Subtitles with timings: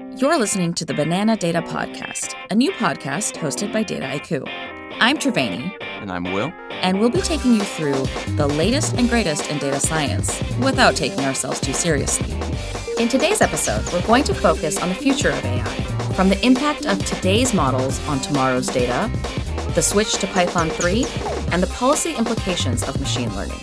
[0.00, 4.42] You're listening to the Banana Data Podcast, a new podcast hosted by Dataiku.
[4.98, 5.76] I'm Triveni.
[5.80, 6.52] And I'm Will.
[6.70, 11.20] And we'll be taking you through the latest and greatest in data science without taking
[11.20, 12.32] ourselves too seriously.
[12.98, 15.64] In today's episode, we're going to focus on the future of AI,
[16.14, 19.10] from the impact of today's models on tomorrow's data,
[19.74, 21.04] the switch to Python 3,
[21.52, 23.60] and the policy implications of machine learning.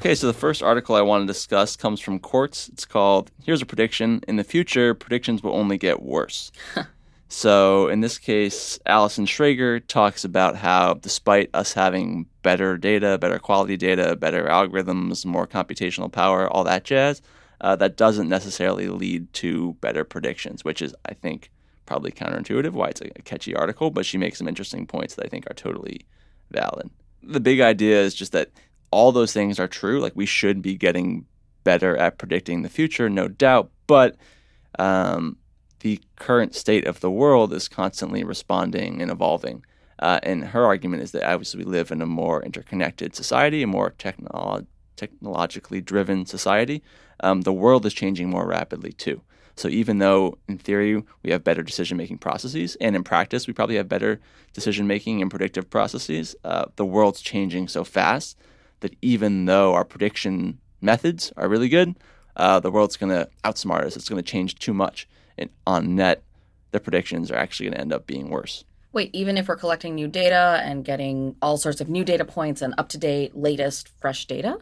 [0.00, 2.70] Okay, so the first article I want to discuss comes from Quartz.
[2.70, 4.22] It's called Here's a Prediction.
[4.26, 6.50] In the future, predictions will only get worse.
[7.28, 13.38] so, in this case, Alison Schrager talks about how, despite us having better data, better
[13.38, 17.20] quality data, better algorithms, more computational power, all that jazz,
[17.60, 21.50] uh, that doesn't necessarily lead to better predictions, which is, I think,
[21.84, 25.28] probably counterintuitive why it's a catchy article, but she makes some interesting points that I
[25.28, 26.06] think are totally
[26.50, 26.88] valid.
[27.22, 28.48] The big idea is just that
[28.90, 30.00] all those things are true.
[30.00, 31.26] Like we should be getting
[31.64, 33.70] better at predicting the future, no doubt.
[33.86, 34.16] But
[34.78, 35.36] um,
[35.80, 39.64] the current state of the world is constantly responding and evolving.
[39.98, 43.66] Uh, and her argument is that obviously we live in a more interconnected society, a
[43.66, 46.82] more technolo- technologically driven society.
[47.20, 49.20] Um, the world is changing more rapidly too.
[49.56, 53.52] So even though in theory we have better decision making processes, and in practice we
[53.52, 54.20] probably have better
[54.54, 58.38] decision making and predictive processes, uh, the world's changing so fast
[58.80, 61.96] that even though our prediction methods are really good,
[62.36, 63.96] uh, the world's going to outsmart us.
[63.96, 65.08] It's going to change too much.
[65.38, 66.22] And on net,
[66.70, 68.64] the predictions are actually going to end up being worse.
[68.92, 72.60] Wait, even if we're collecting new data and getting all sorts of new data points
[72.60, 74.58] and up to date, latest, fresh data?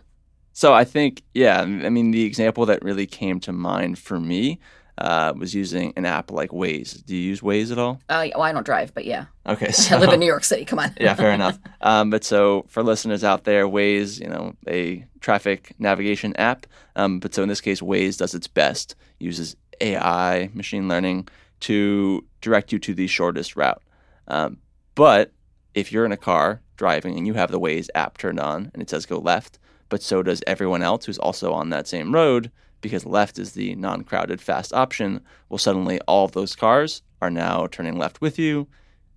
[0.53, 4.59] So I think, yeah, I mean, the example that really came to mind for me
[4.99, 7.05] uh, was using an app like Waze.
[7.05, 8.01] Do you use Waze at all?
[8.09, 9.27] Uh, well, I don't drive, but yeah.
[9.47, 10.65] Okay, so I live in New York City.
[10.65, 10.93] Come on.
[11.01, 11.59] yeah, fair enough.
[11.81, 16.67] Um, but so for listeners out there, Waze, you know, a traffic navigation app.
[16.97, 21.29] Um, but so in this case, Waze does its best, uses AI, machine learning,
[21.61, 23.83] to direct you to the shortest route.
[24.27, 24.59] Um,
[24.95, 25.33] but
[25.75, 28.83] if you're in a car driving and you have the Waze app turned on and
[28.83, 29.59] it says go left,
[29.89, 32.51] but so does everyone else who's also on that same road,
[32.81, 37.31] because left is the non crowded fast option, well, suddenly all of those cars are
[37.31, 38.69] now turning left with you,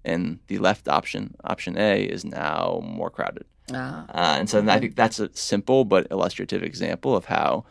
[0.04, 3.46] and the left option, option A, is now more crowded.
[3.74, 4.06] Ah.
[4.10, 4.72] Uh, and so okay.
[4.72, 7.66] I think that's a simple but illustrative example of how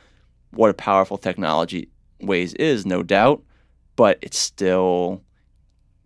[0.52, 1.88] what a powerful technology
[2.22, 3.42] Waze is, no doubt,
[3.96, 5.22] but it's still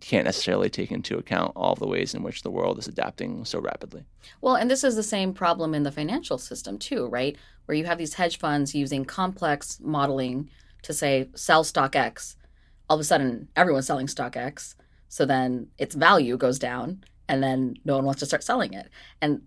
[0.05, 3.59] can't necessarily take into account all the ways in which the world is adapting so
[3.59, 4.03] rapidly.
[4.39, 7.35] Well, and this is the same problem in the financial system too, right?
[7.65, 10.49] Where you have these hedge funds using complex modeling
[10.83, 12.35] to say sell stock X.
[12.87, 14.75] All of a sudden, everyone's selling stock X.
[15.09, 18.89] So then its value goes down and then no one wants to start selling it.
[19.21, 19.41] And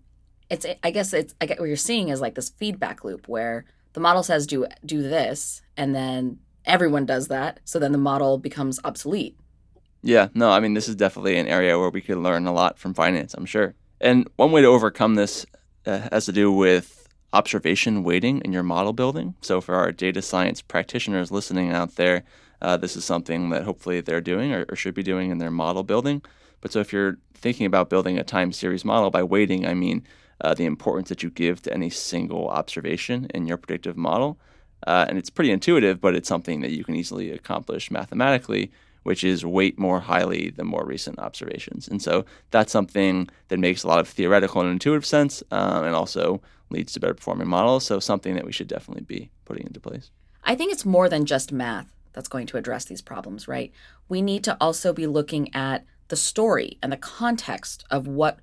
[0.49, 3.65] it's I guess it's I get what you're seeing is like this feedback loop where
[3.93, 7.61] the model says do do this and then everyone does that.
[7.63, 9.37] So then the model becomes obsolete
[10.01, 12.79] yeah, no, I mean, this is definitely an area where we could learn a lot
[12.79, 13.75] from finance, I'm sure.
[13.99, 15.45] And one way to overcome this
[15.85, 19.35] uh, has to do with observation weighting in your model building.
[19.41, 22.23] So, for our data science practitioners listening out there,
[22.61, 25.51] uh, this is something that hopefully they're doing or, or, should be doing in their
[25.51, 26.21] model building.
[26.61, 30.03] But so, if you're thinking about building a time series model by weighting, I mean
[30.41, 34.39] uh, the importance that you give to any single observation in your predictive model.
[34.87, 38.71] Uh, and it's pretty intuitive, but it's something that you can easily accomplish mathematically
[39.09, 41.87] which is weight more highly than more recent observations.
[41.87, 45.95] And so that's something that makes a lot of theoretical and intuitive sense um, and
[45.95, 47.87] also leads to better performing models.
[47.87, 50.11] So something that we should definitely be putting into place.
[50.43, 53.71] I think it's more than just math that's going to address these problems, right?
[54.09, 58.37] We need to also be looking at the story and the context of what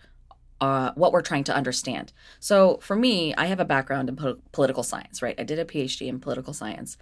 [0.60, 2.12] uh, what we're trying to understand.
[2.41, 5.38] So for me, I have a background in po- political science, right?
[5.38, 6.97] I did a PhD in political science,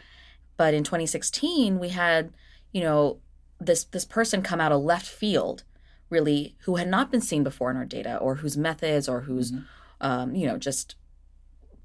[0.58, 2.34] but in 2016 we had,
[2.72, 3.20] you know,
[3.60, 5.64] this this person come out of left field
[6.10, 9.52] really who had not been seen before in our data or whose methods or whose
[9.52, 9.64] mm-hmm.
[10.00, 10.96] um, you know just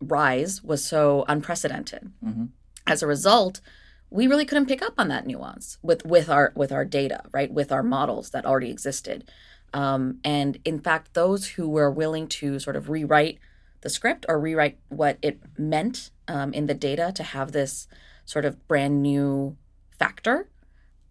[0.01, 2.45] rise was so unprecedented mm-hmm.
[2.87, 3.61] as a result
[4.09, 7.51] we really couldn't pick up on that nuance with with our with our data right
[7.51, 9.29] with our models that already existed
[9.73, 13.39] um, and in fact those who were willing to sort of rewrite
[13.81, 17.87] the script or rewrite what it meant um, in the data to have this
[18.25, 19.55] sort of brand new
[19.97, 20.47] factor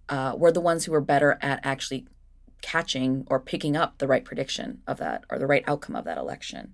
[0.09, 2.07] uh, were the ones who were better at actually
[2.61, 6.19] catching or picking up the right prediction of that or the right outcome of that
[6.19, 6.73] election.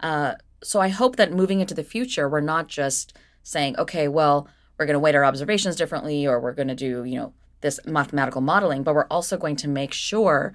[0.00, 4.48] Uh, so I hope that moving into the future, we're not just saying, okay, well,
[4.78, 7.80] we're going to weight our observations differently or we're going to do, you know, this
[7.86, 10.54] mathematical modeling, but we're also going to make sure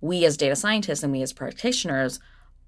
[0.00, 2.18] we as data scientists and we as practitioners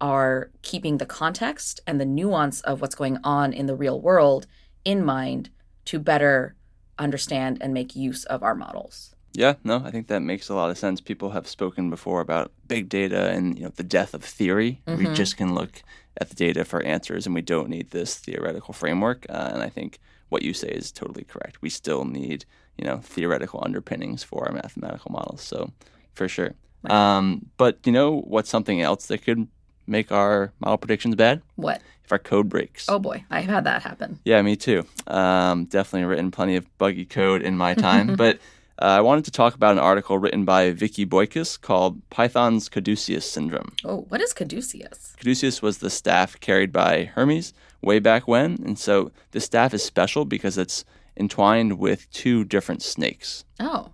[0.01, 4.47] are keeping the context and the nuance of what's going on in the real world
[4.85, 5.51] in mind
[5.85, 6.55] to better
[6.99, 9.15] understand and make use of our models.
[9.33, 11.01] Yeah, no, I think that makes a lot of sense.
[11.01, 14.83] People have spoken before about big data and you know the death of theory.
[14.87, 15.15] We Mhm.
[15.15, 15.83] just can look
[16.21, 19.27] at the data for answers, and we don't need this theoretical framework.
[19.29, 19.99] Uh, and I think
[20.31, 21.63] what you say is totally correct.
[21.63, 22.47] We still need
[22.79, 25.43] you know theoretical underpinnings for our mathematical models.
[25.43, 25.73] So
[26.15, 26.55] for sure.
[26.83, 26.93] Right.
[26.93, 29.47] Um, but you know what's something else that could
[29.89, 31.43] make our model predictions bad?
[31.57, 31.81] What?
[32.05, 32.89] If our code breaks.
[32.89, 34.21] Oh boy, I've had that happen.
[34.25, 34.87] Yeah, me too.
[35.07, 38.17] Um, definitely written plenty of buggy code in my time.
[38.17, 38.39] but
[38.81, 43.31] uh, I wanted to talk about an article written by Vicki Boykis called Python's Caduceus
[43.31, 43.73] Syndrome.
[43.85, 45.17] Oh, what is caduceus?
[45.19, 47.53] Caduceus was the staff carried by Hermes
[47.83, 48.59] way back when.
[48.65, 50.85] And so this staff is special because it's
[51.17, 53.45] entwined with two different snakes.
[53.59, 53.91] Oh,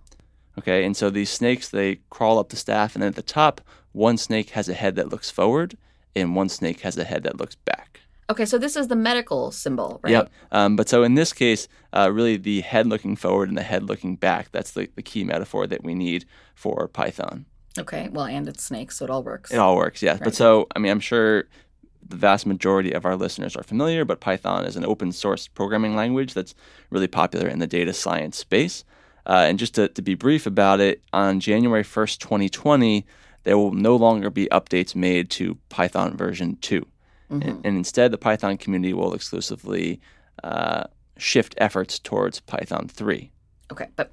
[0.57, 3.61] Okay, and so these snakes, they crawl up the staff, and at the top,
[3.91, 5.77] one snake has a head that looks forward,
[6.15, 7.99] and one snake has a head that looks back.
[8.29, 8.45] okay.
[8.45, 10.11] So this is the medical symbol, right?
[10.11, 10.31] Yep.
[10.51, 13.83] Um, but so in this case, uh, really the head looking forward and the head
[13.83, 16.25] looking back, that's the, the key metaphor that we need
[16.55, 17.45] for Python.
[17.77, 18.09] Okay.
[18.11, 19.51] Well, and it's snakes, so it all works.
[19.51, 20.15] It all works, yes.
[20.15, 20.23] Right.
[20.25, 21.43] But so, I mean, I'm sure
[22.07, 25.95] the vast majority of our listeners are familiar, but Python is an open source programming
[25.95, 26.55] language that's
[26.89, 28.85] really popular in the data science space.
[29.25, 33.05] Uh, and just to, to be brief about it, on January 1st, 2020,
[33.43, 36.85] there will no longer be updates made to Python version 2.
[37.31, 37.47] Mhm.
[37.47, 39.99] And, and instead, the Python community will exclusively
[40.43, 40.83] uh,
[41.17, 43.31] shift efforts towards Python 3.
[43.71, 44.11] Okay, but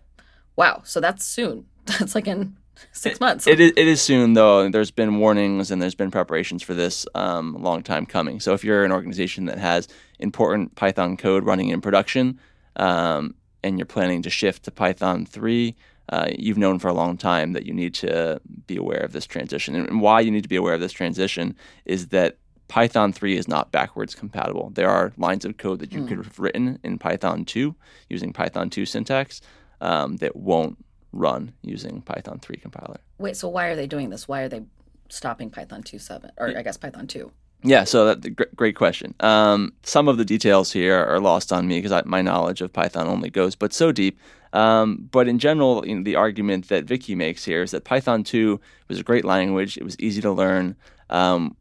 [0.57, 0.83] wow.
[0.85, 1.67] So that's soon.
[1.85, 2.57] That's like in
[2.93, 3.47] six months.
[3.47, 4.69] It is, it is soon, though.
[4.69, 8.39] There's been warnings and there's been preparations for this um, long time coming.
[8.39, 9.89] So if you're an organization that has
[10.21, 12.39] important Python code running in production
[12.77, 15.75] um, and you're planning to shift to Python 3,
[16.09, 19.27] uh, you've known for a long time that you need to be aware of this
[19.27, 19.75] transition.
[19.77, 21.55] And why you need to be aware of this transition
[21.85, 22.37] is that
[22.69, 24.71] Python 3 is not backwards compatible.
[24.75, 26.09] There are lines of code that you Hmm.
[26.09, 27.75] could have written in Python 2
[28.09, 29.41] using Python 2 syntax
[29.81, 30.83] um, that won't
[31.13, 32.99] run using Python 3 compiler.
[33.19, 34.27] Wait, so why are they doing this?
[34.27, 34.63] Why are they
[35.09, 37.31] stopping Python 2.7 or I guess Python 2?
[37.65, 39.15] Yeah, so that gr- great question.
[39.21, 43.07] Um, some of the details here are lost on me because my knowledge of Python
[43.07, 44.19] only goes but so deep.
[44.53, 48.25] Um, but in general, you know, the argument that Vicki makes here is that Python
[48.25, 49.77] 2 was a great language.
[49.77, 50.77] It was easy to learn.
[51.09, 51.57] Um,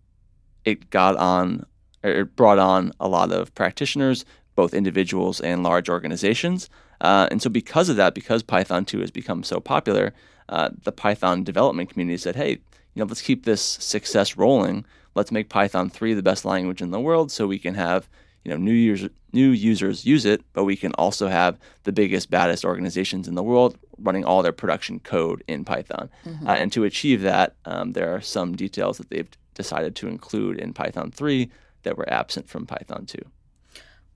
[0.65, 1.65] it got on,
[2.04, 4.25] or it brought on a lot of practitioners,
[4.56, 6.69] both individuals and large organizations.
[7.00, 10.13] Uh, and so, because of that, because Python 2 has become so popular,
[10.50, 12.59] uh, the Python development community said, hey,
[12.93, 14.85] you know, let's keep this success rolling.
[15.15, 18.09] Let's make Python 3 the best language in the world so we can have
[18.43, 22.29] you know new users new users use it, but we can also have the biggest,
[22.29, 26.09] baddest organizations in the world running all their production code in Python.
[26.25, 26.47] Mhm.
[26.47, 30.59] Uh, and to achieve that, um, there are some details that they've decided to include
[30.59, 31.49] in Python 3
[31.83, 33.19] that were absent from Python 2.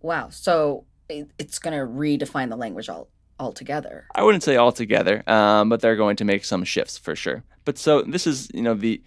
[0.02, 0.28] Wow.
[0.30, 3.08] So it's going to redefine the language all
[3.40, 4.08] altogether.
[4.16, 7.44] I wouldn't say altogether, um, but they're going to make some shifts for sure.
[7.66, 9.02] But so this is, you know, the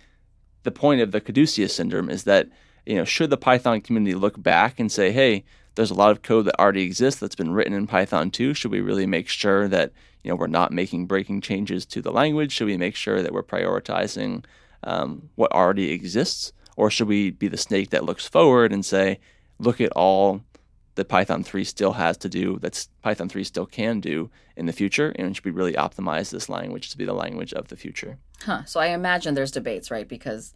[0.65, 2.49] the point of the Caduceus syndrome is that,
[2.85, 5.45] you know, should the Python community look back and say, hey,
[5.77, 8.53] there's a lot of code that already exists that's been written in Python 2.
[8.53, 9.93] Should we really make sure that,
[10.25, 12.53] you know, we're not making breaking changes to the language?
[12.53, 14.45] Should we make sure that we're prioritizing
[14.83, 16.53] um, what already exists?
[16.77, 19.21] Or should we be the snake that looks forward and say,
[19.61, 20.43] look at all
[20.99, 24.73] that Python 3 still has to do, that Python 3 still can do in the
[24.73, 28.19] future, and should we really optimize this language to be the language of the future?
[28.45, 28.65] Huh.
[28.65, 30.09] So I imagine there's debates, right?
[30.09, 30.55] Because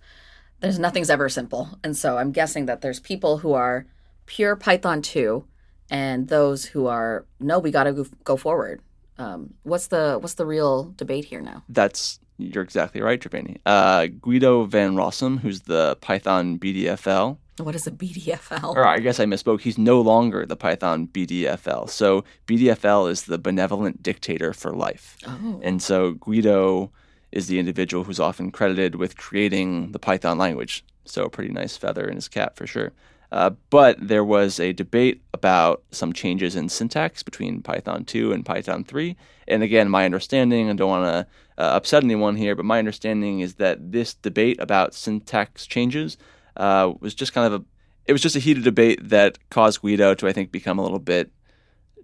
[0.59, 1.79] there's nothing's ever simple.
[1.85, 3.87] And so I'm guessing that there's people who are
[4.27, 5.45] pure Python 2
[5.91, 8.83] and those who are no, we got to go, go forward.
[9.19, 11.63] Um, what's the what's the real debate here now?
[11.69, 13.59] That's you're exactly right, Triveni.
[13.67, 18.75] Uh, Guido van Rossum, who's the Python BDFL, What is a BDFL?
[18.75, 19.61] or I guess I misspoke.
[19.61, 21.89] He's no longer the Python BDFL.
[21.91, 25.17] So BDFL is the benevolent dictator for life.
[25.27, 25.61] Oh.
[25.63, 26.91] And so Guido
[27.31, 30.85] is the individual who's often credited with creating the Python language.
[31.05, 32.93] So a pretty nice feather in his cap for sure.
[33.33, 38.45] Uh, but there was a debate about some changes in syntax between Python 2 and
[38.45, 39.17] Python 3.
[39.49, 43.41] And again, my understanding, I don't want to uh, upset anyone here, but my understanding
[43.41, 46.19] is that this debate about syntax changes
[46.59, 47.65] uh, was just kind of a,
[48.05, 50.99] it was just a heated debate that caused Guido to, I think, become a little
[50.99, 51.31] bit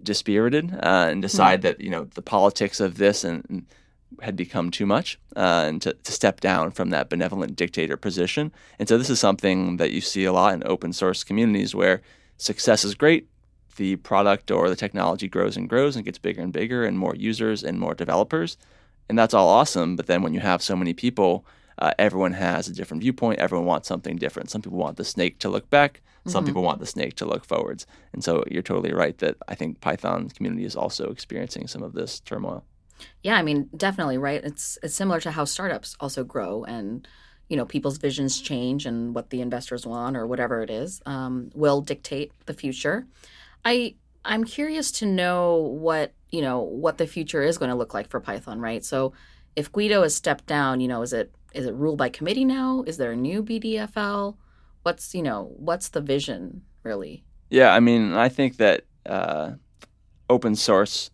[0.01, 3.65] dispirited uh, and decide that, you know, the politics of this and, and
[4.21, 8.51] had become too much uh, and to, to step down from that benevolent dictator position.
[8.77, 12.01] And so this is something that you see a lot in open source communities where
[12.37, 13.27] success is great.
[13.77, 17.15] The product or the technology grows and grows and gets bigger and bigger and more
[17.15, 18.57] users and more developers.
[19.07, 19.95] And that's all awesome.
[19.95, 21.45] But then when you have so many people
[21.79, 23.39] uh, everyone has a different viewpoint.
[23.39, 24.49] Everyone wants something different.
[24.49, 26.01] Some people want the snake to look back.
[26.27, 27.87] Some people want the snake to look forwards.
[28.13, 31.93] And so you're totally right that I think Python community is also experiencing some of
[31.93, 32.65] this turmoil.
[33.23, 34.43] Yeah, I mean, definitely, right?
[34.43, 37.07] It's it's similar to how startups also grow and
[37.49, 41.49] you know people's visions change and what the investors want or whatever it is um,
[41.53, 43.07] will dictate the future.
[43.65, 47.93] I I'm curious to know what you know what the future is going to look
[47.93, 48.83] like for Python, right?
[48.85, 49.13] So
[49.55, 52.83] if Guido has stepped down, you know, is it is it ruled by committee now?
[52.85, 54.37] Is there a new BDFL?
[54.83, 57.23] What's you know what's the vision really?
[57.49, 59.53] Yeah, I mean, I think that uh,
[60.29, 61.09] open source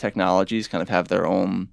[0.00, 1.68] technologies kind of have their own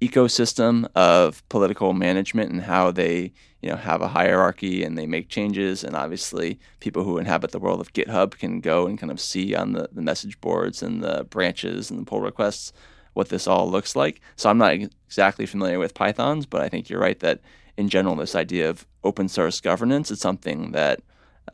[0.00, 5.28] ecosystem of political management and how they you know have a hierarchy and they make
[5.28, 5.82] changes.
[5.82, 9.54] And obviously people who inhabit the world of github can go and kind of see
[9.54, 12.72] on the, the message boards and the branches and the pull requests
[13.14, 14.20] what this all looks like.
[14.36, 17.40] So i'm not exactly familiar with pythons but i think you're right that
[17.76, 21.00] in general this idea of open source governance is something that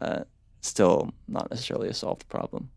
[0.01, 0.25] uh,
[0.61, 2.69] still not necessarily a solved problem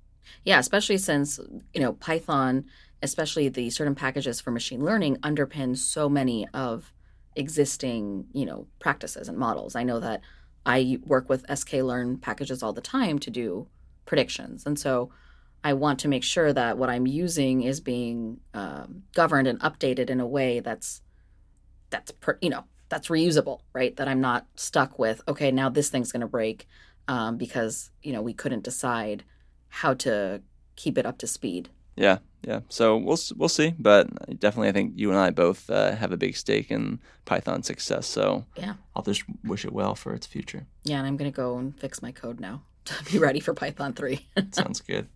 [0.44, 1.40] yeah especially since
[1.74, 2.66] you know python
[3.04, 6.94] especially the certain packages for machine learning underpin so many of
[7.38, 9.76] existing you know practices and models.
[9.76, 10.22] I know that
[10.66, 13.68] i work with sklearn packages all the time to do
[14.06, 14.66] predictions.
[14.66, 15.12] And so
[15.64, 20.10] i want to make sure that what i'm using is being um, governed and updated
[20.10, 21.02] in a way that's
[21.90, 23.96] that's per, you know that's reusable right?
[23.96, 26.68] That i'm not stuck with okay now this thing's going to break
[27.08, 29.24] um, because you know we couldn't decide
[29.70, 30.42] how to
[30.76, 32.62] keep it up to speed yeah, yeah.
[32.70, 36.18] So we'll we'll see, but definitely, I think you and I both uh, have a
[36.18, 38.06] big stake in Python success.
[38.06, 40.68] So yeah, I'll just wish it well for its future.
[40.84, 43.94] Yeah, and I'm gonna go and fix my code now to be ready for Python
[43.94, 44.28] three.
[44.52, 45.08] Sounds good.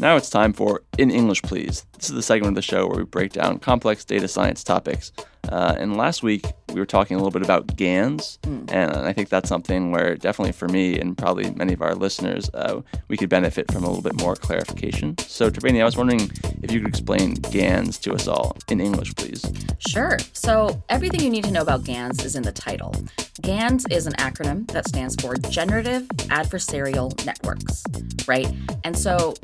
[0.00, 1.84] Now it's time for In English Please.
[1.98, 5.12] This is the segment of the show where we break down complex data science topics.
[5.48, 8.70] Uh, and last week we were talking a little bit about GANs, mm.
[8.70, 12.50] and I think that's something where definitely for me and probably many of our listeners,
[12.54, 15.16] uh, we could benefit from a little bit more clarification.
[15.18, 16.30] So, Triveni, I was wondering
[16.62, 19.44] if you could explain GANs to us all in English, please.
[19.78, 20.18] Sure.
[20.32, 22.94] So, everything you need to know about GANs is in the title.
[23.40, 27.84] GANs is an acronym that stands for Generative Adversarial Networks,
[28.26, 28.52] right?
[28.84, 29.34] And so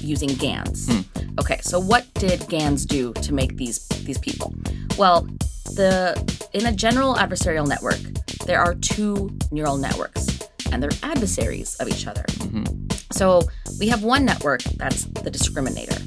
[0.00, 0.88] using GANs.
[0.88, 1.38] Mm.
[1.40, 4.52] Okay, so what did GANs do to make these these people?
[4.98, 5.28] Well,
[5.76, 6.16] the
[6.52, 8.00] in a general adversarial network,
[8.46, 10.40] there are two neural networks
[10.72, 12.22] and they're adversaries of each other.
[12.22, 12.86] Mm-hmm.
[13.12, 13.42] So
[13.78, 15.98] we have one network that's the discriminator.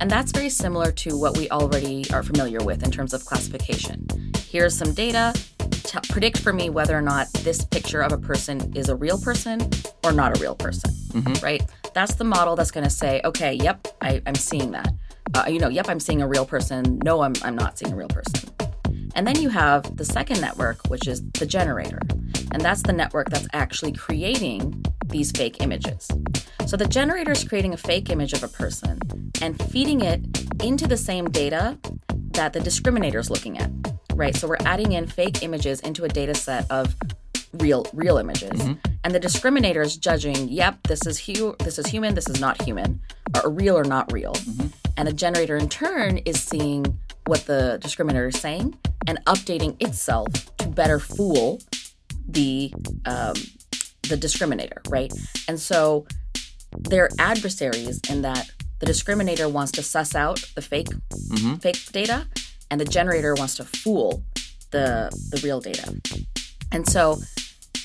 [0.00, 4.06] And that's very similar to what we already are familiar with in terms of classification.
[4.48, 5.34] Here's some data.
[5.70, 9.18] T- predict for me whether or not this picture of a person is a real
[9.18, 9.68] person
[10.04, 11.44] or not a real person, mm-hmm.
[11.44, 11.62] right?
[11.94, 14.92] That's the model that's going to say, okay, yep, I, am seeing that.
[15.34, 16.98] Uh, you know, yep, I'm seeing a real person.
[17.04, 18.50] No, I'm, I'm not seeing a real person.
[19.14, 22.00] And then you have the second network, which is the generator.
[22.52, 26.08] And that's the network that's actually creating these fake images.
[26.66, 28.98] So the generator is creating a fake image of a person
[29.40, 30.20] and feeding it
[30.62, 31.78] into the same data
[32.32, 33.70] that the discriminator is looking at,
[34.14, 34.36] right?
[34.36, 36.94] So we're adding in fake images into a data set of
[37.54, 38.50] real real images.
[38.50, 38.74] Mm-hmm.
[39.04, 42.60] And the discriminator is judging, yep, this is hu- this is human, this is not
[42.62, 43.00] human,
[43.42, 44.32] or real or not real.
[44.32, 44.68] Mm-hmm.
[44.96, 50.28] And the generator in turn is seeing what the discriminator is saying and updating itself
[50.58, 51.60] to better fool
[52.28, 52.72] the
[53.06, 53.34] um,
[54.08, 55.12] the discriminator, right?
[55.48, 56.06] And so
[56.78, 61.54] they're adversaries in that the discriminator wants to suss out the fake mm-hmm.
[61.56, 62.26] fake data,
[62.74, 64.24] and the generator wants to fool
[64.72, 65.94] the the real data.
[66.72, 67.18] And so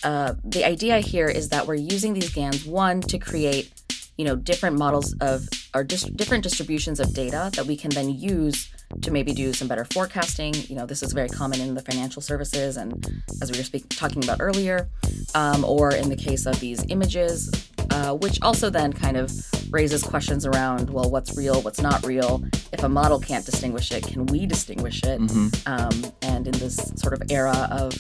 [0.04, 3.72] uh, the idea here is that we're using these GANs one to create
[4.18, 8.74] you know different models of or different distributions of data that we can then use
[9.04, 10.56] to maybe do some better forecasting.
[10.56, 13.90] You know, this is very common in the financial services, and as we were speak-
[13.90, 14.90] talking about earlier,
[15.36, 17.52] um, or in the case of these images,
[17.92, 19.32] uh, which also then kind of
[19.72, 22.44] raises questions around well, what's real, what's not real.
[22.72, 25.20] If a model can't distinguish it, can we distinguish it?
[25.20, 25.72] Mm-hmm.
[25.72, 27.94] Um, and in this sort of era of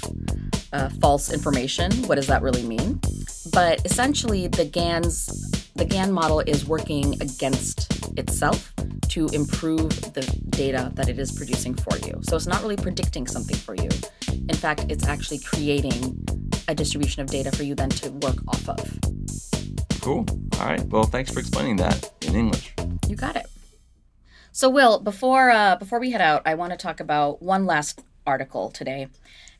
[0.73, 2.99] uh, false information, what does that really mean?
[3.51, 8.73] But essentially, the GANs the GAN model is working against itself
[9.07, 12.19] to improve the data that it is producing for you.
[12.23, 13.89] So it's not really predicting something for you.
[14.27, 16.21] In fact, it's actually creating
[16.67, 18.99] a distribution of data for you then to work off of.
[20.01, 20.25] Cool.
[20.59, 20.83] All right.
[20.87, 22.73] Well, thanks for explaining that in English.
[23.07, 23.47] You got it.
[24.51, 28.01] So, Will, before uh, before we head out, I want to talk about one last
[28.25, 29.07] article today,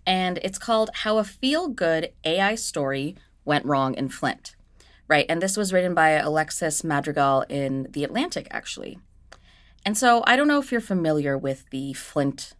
[0.05, 3.15] and it's called "How a Feel Good AI Story
[3.45, 4.55] Went Wrong in Flint."
[5.07, 8.99] Right, and this was written by Alexis Madrigal in the Atlantic, actually.
[9.85, 12.53] And so, I don't know if you're familiar with the Flint,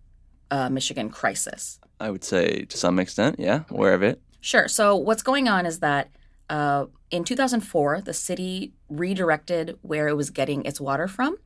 [0.49, 1.79] uh, Michigan crisis.
[1.99, 4.21] I would say to some extent, yeah, aware of it.
[4.41, 4.67] Sure.
[4.67, 6.09] So, what's going on is that
[6.49, 11.37] uh, in 2004, the city redirected where it was getting its water from.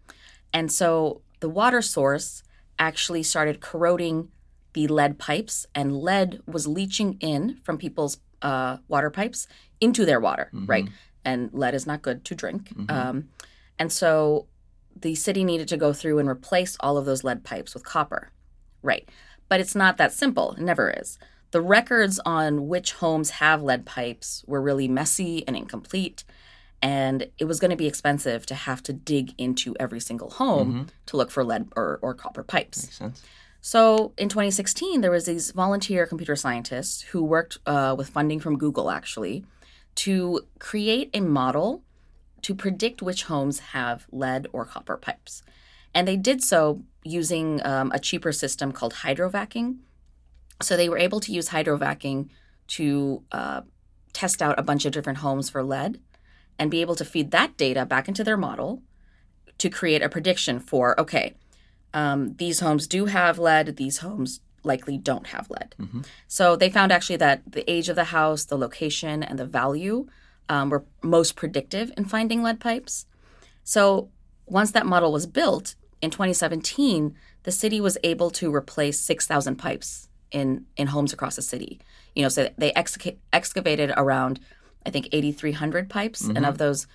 [0.54, 2.44] And so the water source
[2.80, 4.30] actually started corroding
[4.74, 9.48] the lead pipes, and lead was leaching in from people's uh, water pipes
[9.80, 10.66] into their water, mm-hmm.
[10.66, 10.90] right?
[11.24, 12.70] And lead is not good to drink.
[12.70, 12.90] Mm-hmm.
[12.90, 13.30] Um,
[13.78, 14.48] and so
[15.00, 18.32] the city needed to go through and replace all of those lead pipes with copper,
[18.82, 19.08] right?
[19.48, 20.54] But it's not that simple.
[20.54, 21.20] It never is.
[21.54, 26.24] The records on which homes have lead pipes were really messy and incomplete.
[26.82, 30.74] And it was going to be expensive to have to dig into every single home
[30.74, 30.84] mm-hmm.
[31.06, 32.86] to look for lead or, or copper pipes.
[32.86, 33.24] Makes sense.
[33.62, 38.58] So in 2016, there was these volunteer computer scientists who worked uh, with funding from
[38.58, 39.46] Google, actually,
[39.96, 41.84] to create a model
[42.42, 45.44] to predict which homes have lead or copper pipes.
[45.94, 49.78] And they did so using um, a cheaper system called hydrovacking,
[50.62, 52.30] so they were able to use hydrovacking
[52.68, 53.62] to uh,
[54.14, 56.00] test out a bunch of different homes for lead
[56.58, 58.82] and be able to feed that data back into their model
[59.58, 61.34] to create a prediction for okay,
[61.94, 65.76] um, these homes do have lead, these homes likely don't have lead.
[65.80, 66.02] Mm-hmm.
[66.28, 70.08] So they found actually that the age of the house, the location, and the value
[70.50, 73.06] um, were most predictive in finding lead pipes.
[73.64, 74.10] So
[74.46, 80.08] once that model was built in 2017, the city was able to replace 6,000 pipes
[80.34, 81.80] in in homes across the city.
[82.16, 84.40] You know, so they excavated around
[84.86, 86.38] I think 8,300 pipes, mm-hmm.
[86.38, 86.88] and of those,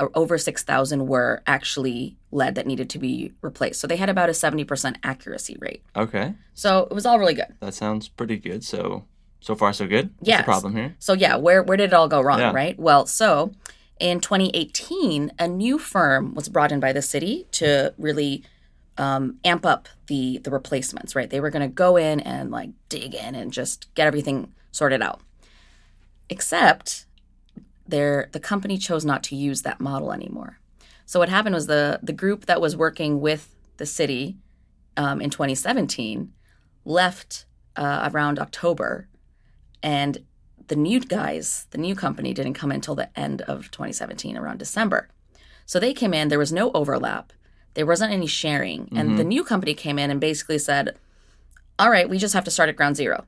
[0.00, 3.80] over 6,000 were actually lead that needed to be replaced.
[3.80, 5.82] So they had about a 70% accuracy rate.
[5.94, 6.34] Okay.
[6.54, 7.54] So it was all really good.
[7.60, 8.64] That sounds pretty good.
[8.64, 9.04] So
[9.40, 10.10] so far so good.
[10.20, 10.38] Yeah.
[10.38, 10.96] the problem here?
[10.98, 12.52] So yeah, where where did it all go wrong, yeah.
[12.52, 12.78] right?
[12.78, 13.52] Well, so
[14.00, 18.42] in 2018, a new firm was brought in by the city to really
[18.98, 21.28] um, amp up the the replacements, right?
[21.28, 25.02] They were going to go in and like dig in and just get everything sorted
[25.02, 25.20] out.
[26.28, 27.06] Except
[27.86, 30.58] their the company chose not to use that model anymore.
[31.04, 34.36] So what happened was the the group that was working with the city
[34.96, 36.32] um, in 2017
[36.84, 37.44] left
[37.76, 39.08] uh, around October,
[39.82, 40.24] and
[40.68, 45.08] the new guys, the new company, didn't come until the end of 2017, around December.
[45.66, 46.28] So they came in.
[46.28, 47.32] There was no overlap
[47.76, 48.88] there wasn't any sharing.
[48.96, 49.16] And mm-hmm.
[49.18, 50.98] the new company came in and basically said,
[51.78, 53.24] all right, we just have to start at ground zero.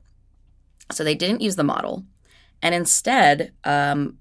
[0.91, 2.03] So they didn't use the model.
[2.61, 4.17] And instead, um,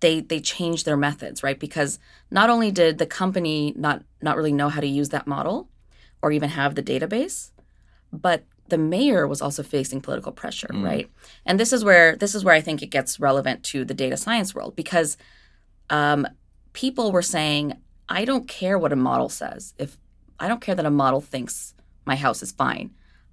[0.00, 1.58] they they changed their methods, right?
[1.58, 1.98] Because
[2.30, 5.68] not only did the company not not really know how to use that model
[6.20, 7.52] or even have the database,
[8.12, 10.84] but the mayor was also facing political pressure, mm.
[10.84, 11.10] right?
[11.46, 14.16] And this is where this is where I think it gets relevant to the data
[14.16, 15.16] science world because
[15.90, 16.26] um,
[16.72, 17.74] people were saying,
[18.10, 19.72] I don't care what a model says.
[19.78, 19.96] If
[20.38, 22.90] I don't care that a model thinks my house is fine.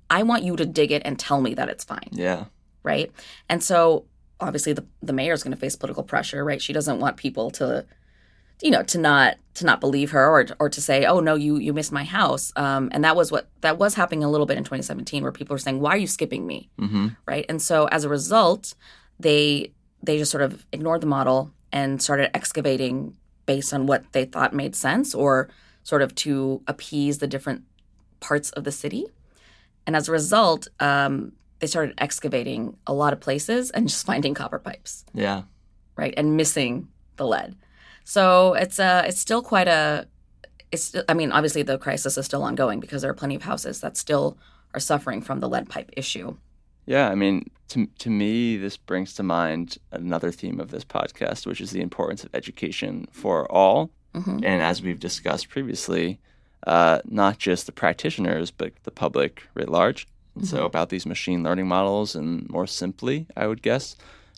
[0.10, 2.10] I want you to dig it and tell me that it's fine.
[2.12, 2.46] Yeah.
[2.84, 3.12] Right?
[3.50, 4.06] And so
[4.40, 6.62] obviously the the mayor is going to face political pressure, right?
[6.62, 7.86] She doesn't want people to
[8.62, 11.58] you know, to not to not believe her or or to say, "Oh no, you
[11.58, 14.58] you missed my house." Um, and that was what that was happening a little bit
[14.58, 17.10] in 2017 where people were saying, "Why are you skipping me?" Mm-hmm.
[17.28, 17.46] Right?
[17.50, 18.74] And so as a result,
[19.20, 23.16] they they just sort of ignored the model and started excavating
[23.48, 25.50] based on what they thought made sense or
[25.84, 27.64] sort of to appease the different
[28.20, 29.08] parts of the city.
[29.88, 34.36] And as a result, um, they started excavating a lot of places and just finding
[34.36, 35.06] copper pipes.
[35.14, 35.44] Yeah.
[35.96, 36.14] Right.
[36.16, 37.56] And missing the lead.
[38.04, 40.08] So it's uh it's still quite a
[40.72, 43.82] it's I mean obviously the crisis is still ongoing because there are plenty of houses
[43.82, 44.38] that still
[44.74, 46.38] are suffering from the lead pipe issue.
[46.88, 51.46] Yeah, I mean, to to me, this brings to mind another theme of this podcast,
[51.46, 53.92] which is the importance of education for all.
[54.16, 54.40] Mm-hmm.
[54.44, 56.20] And as we've discussed previously,
[56.66, 60.08] uh, not just the practitioners, but the public writ large.
[60.08, 60.46] Mm-hmm.
[60.46, 63.98] So about these machine learning models, and more simply, I would guess,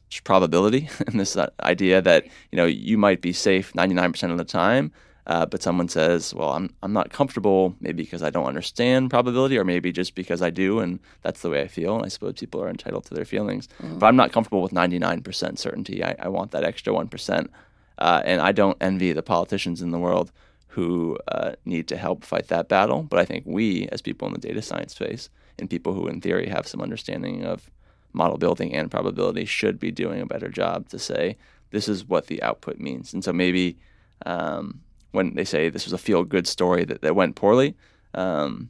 [0.10, 4.38] just probability and this uh, idea that you know you might be safe 99% of
[4.38, 4.92] the time
[5.28, 9.58] uh, but someone says, "Well, I'm I'm not comfortable, maybe because I don't understand probability,
[9.58, 12.34] or maybe just because I do, and that's the way I feel." And I suppose
[12.34, 14.00] people are entitled to their feelings, mm.
[14.00, 16.04] but I'm not comfortable with 99% certainty.
[16.04, 17.52] I, I want that extra one percent.
[17.98, 20.32] Uh, and I don't envy the politicians in the world
[20.68, 23.04] who uh, need to help fight that battle.
[23.04, 26.22] But I think we, as people in the data science space, and people who, in
[26.22, 27.70] theory, have some understanding of
[28.14, 31.38] model building and probability, should be doing a better job to say
[31.72, 33.14] this is what the output means.
[33.14, 33.78] And so maybe
[34.26, 37.76] um, when they say this was a feel good story that, that went poorly,
[38.14, 38.70] um,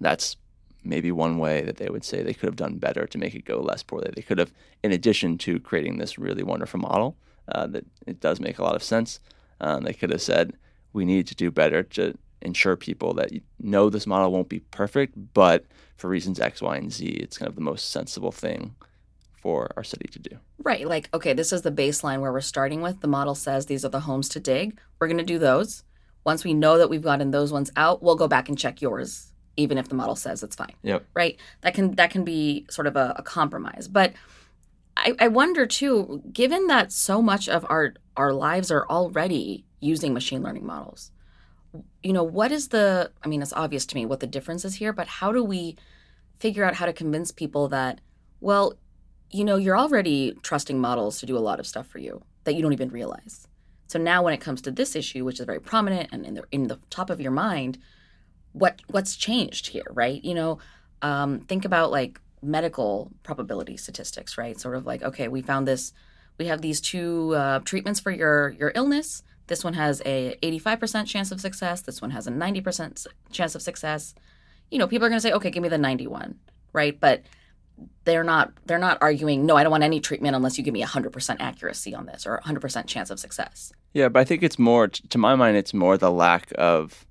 [0.00, 0.36] that's
[0.82, 3.44] maybe one way that they would say they could have done better to make it
[3.44, 4.10] go less poorly.
[4.14, 7.16] They could have, in addition to creating this really wonderful model
[7.48, 9.20] uh, that it does make a lot of sense,
[9.60, 10.54] um, they could have said,
[10.92, 14.60] we need to do better to ensure people that you know this model won't be
[14.60, 15.64] perfect, but
[15.96, 18.74] for reasons X, Y, and Z, it's kind of the most sensible thing
[19.44, 20.38] for our city to do.
[20.58, 20.88] Right.
[20.88, 23.02] Like, okay, this is the baseline where we're starting with.
[23.02, 24.78] The model says these are the homes to dig.
[24.98, 25.84] We're going to do those.
[26.24, 29.34] Once we know that we've gotten those ones out, we'll go back and check yours
[29.56, 30.74] even if the model says it's fine.
[30.82, 31.06] Yep.
[31.14, 31.38] Right.
[31.60, 33.86] That can that can be sort of a, a compromise.
[33.86, 34.14] But
[34.96, 40.14] I, I wonder too, given that so much of our our lives are already using
[40.14, 41.10] machine learning models,
[42.02, 44.76] you know, what is the I mean, it's obvious to me what the difference is
[44.76, 45.76] here, but how do we
[46.38, 48.00] figure out how to convince people that,
[48.40, 48.74] well,
[49.34, 52.54] you know, you're already trusting models to do a lot of stuff for you that
[52.54, 53.48] you don't even realize.
[53.88, 56.44] So now when it comes to this issue, which is very prominent and in the
[56.52, 57.78] in the top of your mind,
[58.52, 60.24] what what's changed here, right?
[60.24, 60.58] You know,
[61.02, 64.58] um, think about like medical probability statistics, right?
[64.58, 65.92] Sort of like, okay, we found this,
[66.38, 69.24] we have these two uh, treatments for your your illness.
[69.48, 71.82] This one has a 85% chance of success.
[71.82, 74.14] This one has a 90% chance of success.
[74.70, 76.38] You know, people are going to say, okay, give me the 91,
[76.72, 76.98] right?
[76.98, 77.24] But
[78.04, 80.82] they're not they're not arguing no i don't want any treatment unless you give me
[80.82, 84.88] 100% accuracy on this or 100% chance of success yeah but i think it's more
[84.88, 87.06] to my mind it's more the lack of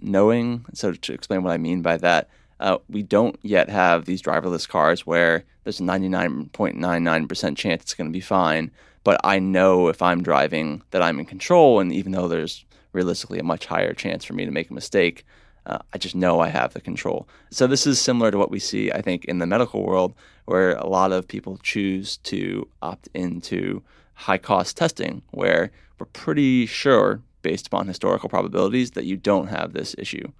[0.00, 0.64] knowing.
[0.74, 4.68] So to explain what I mean by that, uh, we don't yet have these driverless
[4.68, 8.70] cars where there's a 99.99% chance it's going to be fine.
[9.04, 13.38] But I know if I'm driving that I'm in control, and even though there's realistically
[13.38, 15.24] a much higher chance for me to make a mistake,
[15.66, 17.28] uh, I just know I have the control.
[17.50, 20.76] So this is similar to what we see, I think, in the medical world, where
[20.76, 23.82] a lot of people choose to opt into
[24.14, 29.72] high cost testing, where we're pretty sure based upon historical probabilities that you don't have
[29.72, 30.32] this issue.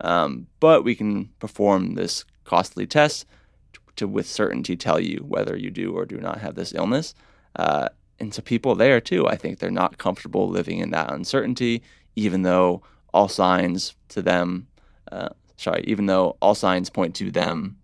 [0.00, 3.24] Um, but we can perform this costly test
[3.72, 7.14] to, to, with certainty tell you whether you do or do not have this illness.
[7.54, 11.82] Uh, and so people there too, I think they're not comfortable living in that uncertainty,
[12.16, 12.82] even though
[13.14, 14.66] all signs to them,
[15.12, 17.76] uh, sorry, even though all signs point to them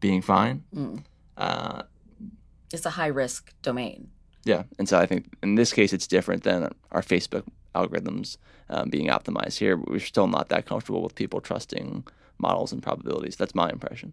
[0.00, 0.64] being fine.
[0.74, 1.04] Mm.
[1.36, 1.82] Uh,
[2.72, 4.10] it's a high risk domain.
[4.44, 8.36] Yeah, and so I think in this case it's different than our Facebook algorithms
[8.70, 9.58] um, being optimized.
[9.58, 12.06] Here, we're still not that comfortable with people trusting
[12.38, 13.36] models and probabilities.
[13.36, 14.12] That's my impression.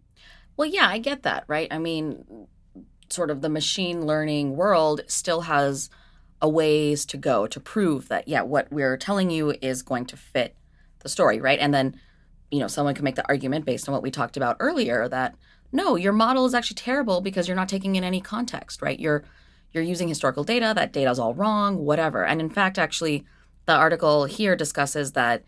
[0.57, 1.67] Well, yeah, I get that, right?
[1.71, 2.47] I mean,
[3.09, 5.89] sort of the machine learning world still has
[6.41, 10.17] a ways to go to prove that, yeah, what we're telling you is going to
[10.17, 10.55] fit
[10.99, 11.59] the story, right?
[11.59, 11.99] And then,
[12.51, 15.35] you know, someone can make the argument based on what we talked about earlier that
[15.71, 18.99] no, your model is actually terrible because you're not taking in any context, right?
[18.99, 19.23] You're
[19.73, 22.25] you're using historical data, that data is all wrong, whatever.
[22.25, 23.25] And in fact, actually,
[23.65, 25.43] the article here discusses that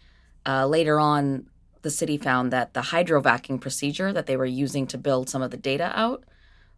[0.45, 1.47] uh, later on,
[1.81, 5.51] the city found that the hydrovacking procedure that they were using to build some of
[5.51, 6.25] the data out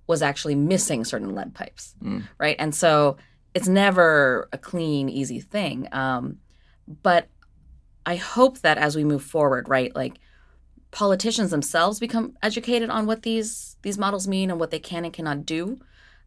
[0.06, 2.24] was actually missing certain lead pipes, mm.
[2.38, 2.56] right?
[2.60, 3.18] And so
[3.56, 5.88] it's never a clean, easy thing.
[5.92, 6.38] Um,
[7.02, 7.28] but
[8.06, 10.20] I hope that as we move forward, right, like
[10.92, 15.14] politicians themselves become educated on what these these models mean and what they can and
[15.14, 15.80] cannot do.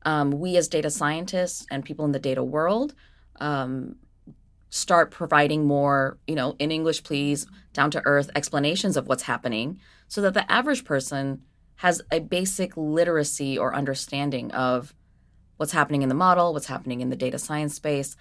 [0.04, 2.94] Um, we as data scientists and people in the data world
[3.40, 3.96] um,
[4.70, 9.78] start providing more, you know, in English, please, down to earth explanations of what's happening
[10.08, 11.42] so that the average person
[11.76, 14.94] has a basic literacy or understanding of
[15.56, 18.16] what's happening in the model, what's happening in the data science space,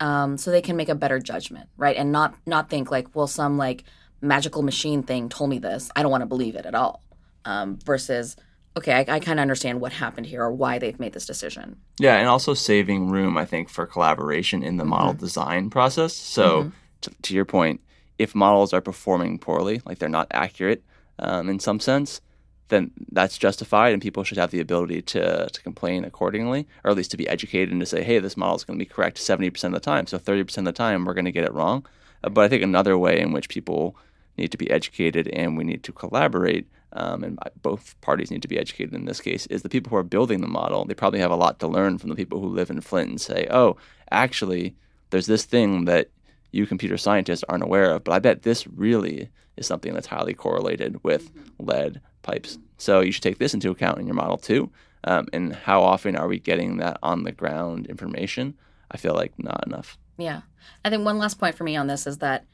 [0.00, 1.96] um, so they can make a better judgment, right?
[1.96, 3.84] And not not think like, well, some like
[4.20, 5.90] magical machine thing told me this.
[5.94, 7.02] I don't want to believe it at all.
[7.44, 8.36] Um, versus
[8.76, 11.76] okay, I, I kind of understand what happened here or why they've made this decision.
[11.98, 14.90] Yeah, and also saving room, I think, for collaboration in the mm-hmm.
[14.90, 16.14] model design process.
[16.14, 16.70] So, mm-hmm.
[17.02, 17.80] to, to, your point,
[18.18, 20.82] if models are performing poorly, like they're not accurate
[21.18, 22.20] um, in some sense,
[22.68, 26.96] then that's justified, and people should have the ability to, to complain accordingly, or at
[26.96, 29.18] least to be educated and to say, hey, this model is going to be correct
[29.18, 30.06] 70% of the time.
[30.06, 31.86] So, 30% of the time, we're going to get it wrong.
[32.22, 33.96] Uh, but I think another way in which people
[34.36, 38.48] need to be educated and we need to collaborate um, and both parties need to
[38.48, 40.84] be educated in this case, is the people who are building the model.
[40.84, 43.20] They probably have a lot to learn from the people who live in Flint and
[43.20, 43.76] say, oh,
[44.10, 44.76] actually,
[45.10, 46.10] there's this thing that
[46.52, 50.34] you computer scientists aren't aware of, but I bet this really is something that's highly
[50.34, 52.58] correlated with lead pipes.
[52.78, 54.70] So you should take this into account in your model too.
[55.04, 58.54] Um, and how often are we getting that on the ground information?
[58.90, 59.98] I feel like not enough.
[60.16, 60.42] Yeah.
[60.84, 62.44] I think one last point for me on this is that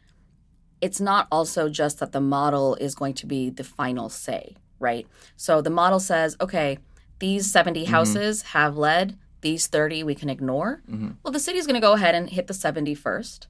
[0.80, 5.06] it's not also just that the model is going to be the final say, right?
[5.36, 6.78] So the model says, okay,
[7.18, 7.90] these 70 Mm-hmm.
[7.92, 10.82] houses have lead, these 30 we can ignore.
[10.90, 11.16] Mhm.
[11.22, 13.46] Well, the city's going to go ahead and hit the 70 first.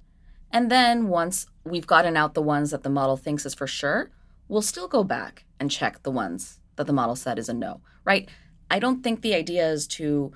[0.53, 4.11] And then once we've gotten out the ones that the model thinks is for sure,
[4.49, 7.81] we'll still go back and check the ones that the model said is a no,
[8.05, 8.29] right?
[8.71, 10.33] I don't think the idea is to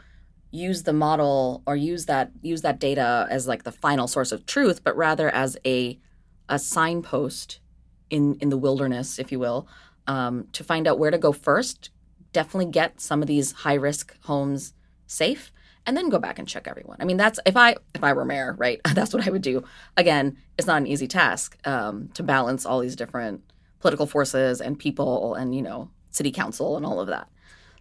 [0.51, 4.47] use the model or use that use that data as like the final source of
[4.47, 5.99] truth, but rather as a
[6.49, 7.61] a signpost
[8.11, 9.67] in in the wilderness, if you will,
[10.07, 11.91] um, to find out where to go first.
[12.33, 14.75] Definitely get some of these high risk homes
[15.07, 15.53] safe,
[15.87, 16.97] and then go back and check everyone.
[17.01, 18.81] I mean, that's if I if I were mayor, right?
[18.95, 19.65] That's what I would do.
[19.97, 23.43] Again, it's not an easy task um, to balance all these different
[23.81, 27.29] political forces and people, and you know, city council and all of that.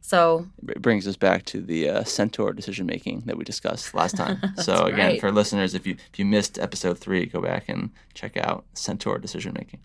[0.02, 4.18] So It brings us back to the uh, centaur decision making that we discussed last
[4.18, 4.38] time.
[4.58, 5.22] so again, right.
[5.22, 9.18] for listeners, if you if you missed episode three, go back and check out centaur
[9.18, 9.80] decision making.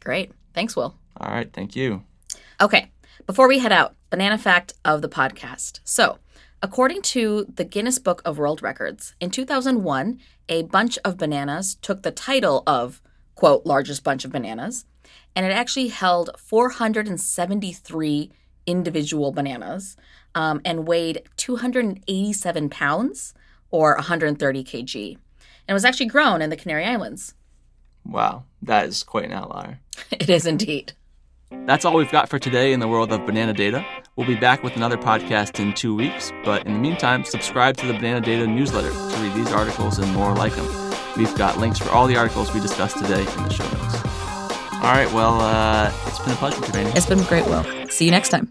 [0.00, 0.94] great, thanks, Will.
[1.18, 2.02] All right, thank you.
[2.60, 2.90] Okay,
[3.26, 5.80] before we head out, banana fact of the podcast.
[5.84, 6.18] So,
[6.62, 12.02] according to the Guinness Book of World Records, in 2001, a bunch of bananas took
[12.02, 13.00] the title of,
[13.34, 14.84] quote, largest bunch of bananas,
[15.34, 18.30] and it actually held 473
[18.66, 19.96] individual bananas
[20.34, 23.34] um, and weighed 287 pounds
[23.70, 25.12] or 130 kg.
[25.12, 25.18] And
[25.68, 27.34] it was actually grown in the Canary Islands.
[28.04, 29.80] Wow, that is quite an outlier.
[30.10, 30.92] It is indeed.
[31.50, 33.84] That's all we've got for today in the world of banana data.
[34.16, 37.86] We'll be back with another podcast in two weeks, but in the meantime, subscribe to
[37.86, 40.66] the Banana Data newsletter to read these articles and more like them.
[41.16, 43.94] We've got links for all the articles we discussed today in the show notes.
[44.74, 46.94] All right, well, uh, it's been a pleasure, Triveni.
[46.96, 47.64] It's been great, Will.
[47.88, 48.48] See you next time.